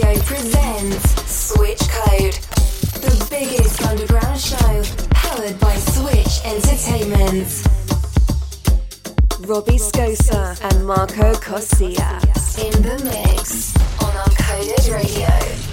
[0.00, 2.34] Radio presents Switch Code,
[3.02, 7.66] the biggest underground show powered by Switch Entertainment.
[9.48, 12.20] Roby Scossa and Marco Coccia
[12.64, 15.67] in the mix on Uncoded Radio.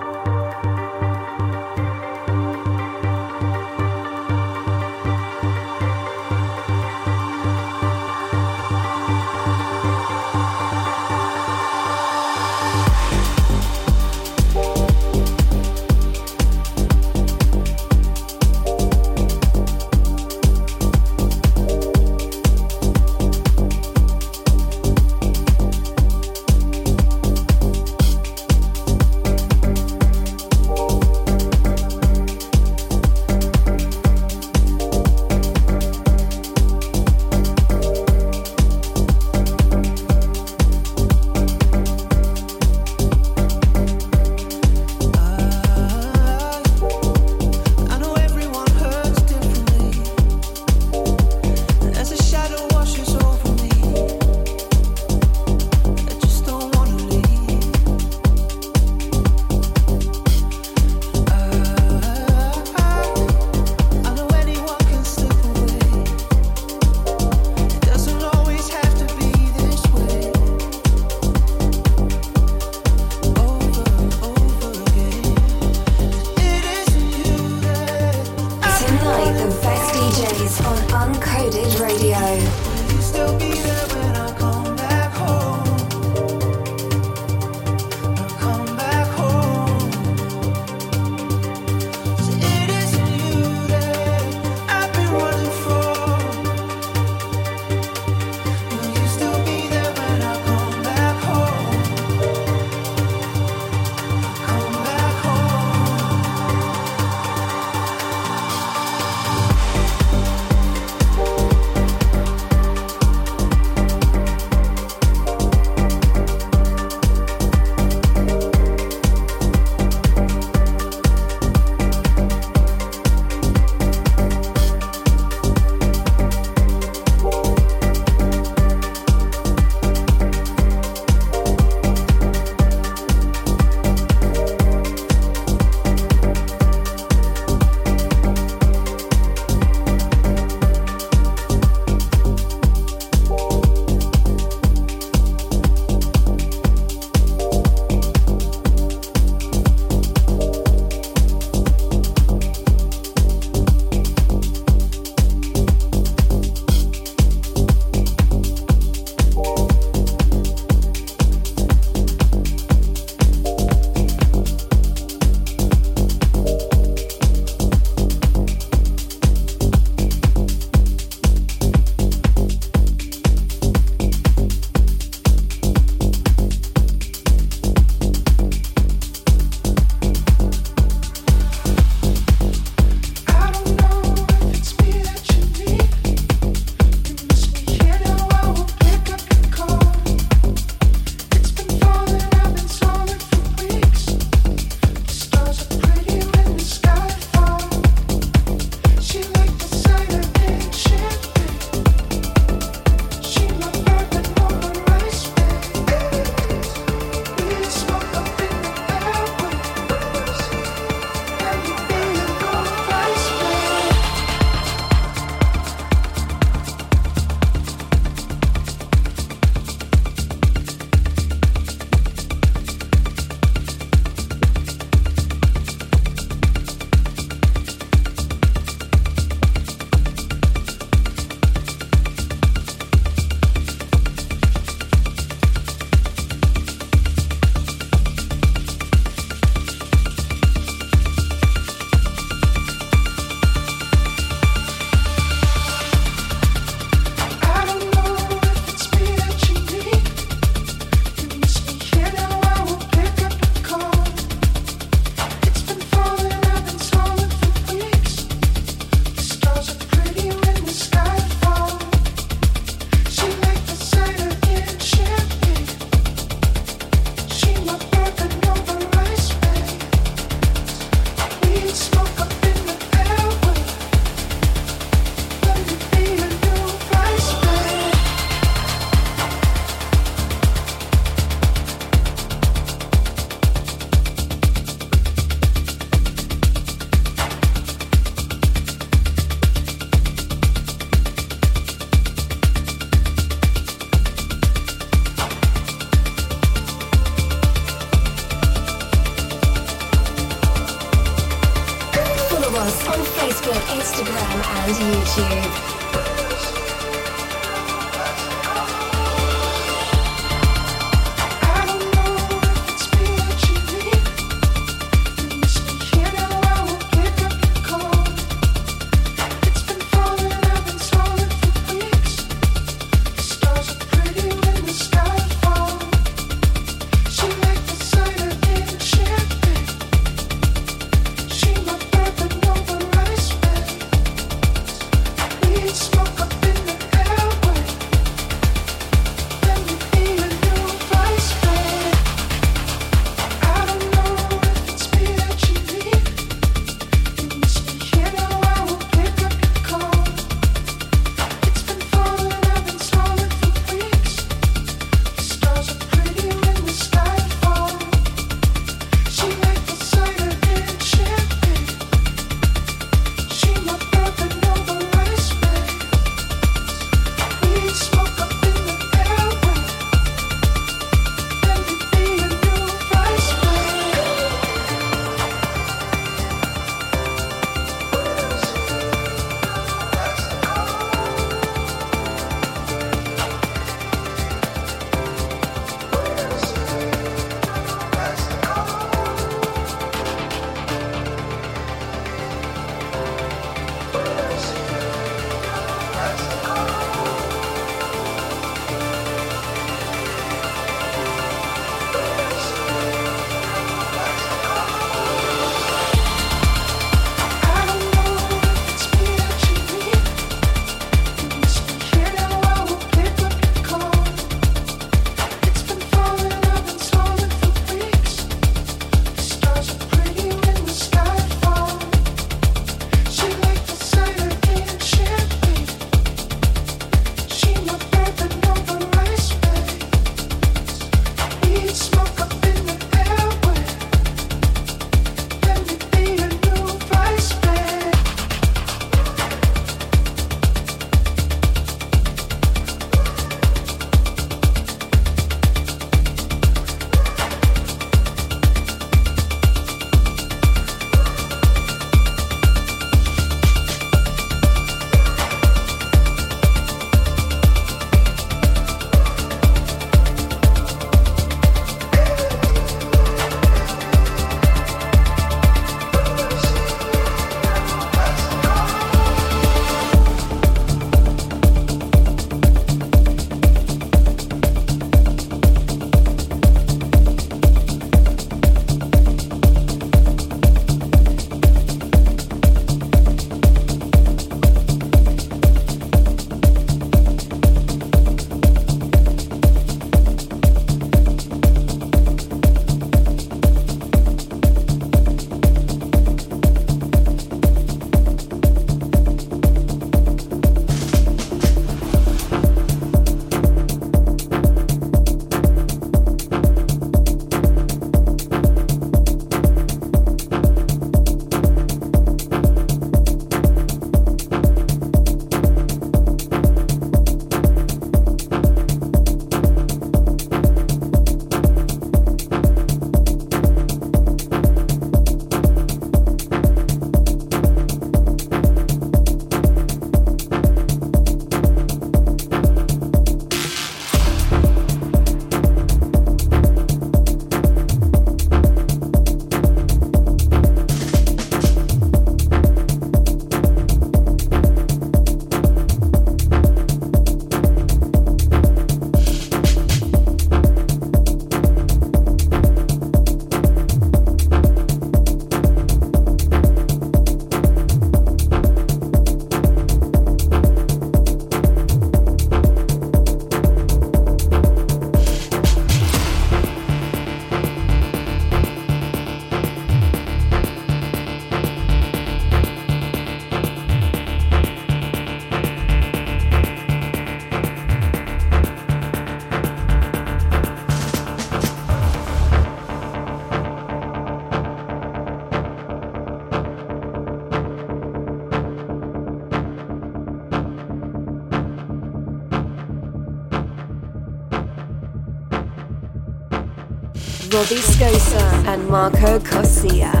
[597.41, 600.00] Roby Scossa and Marco Coccia.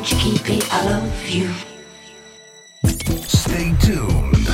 [0.00, 0.72] won't you keep it?
[0.72, 1.50] I love you.
[3.26, 4.46] Stay tuned.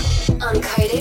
[0.42, 0.95] Uncoded.